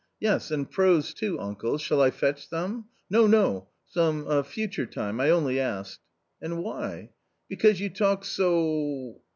[0.19, 5.19] "Yes, and prose, too, uncle \ shall I fetch some?" "No, no!— some future time;
[5.21, 6.01] I only asked."
[6.41, 7.11] "And why?""
[7.51, 9.21] Because you talk so.